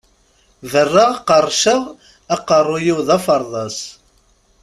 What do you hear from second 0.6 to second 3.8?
Berraɣ qerrceɣ, aqerru-w d aferḍas!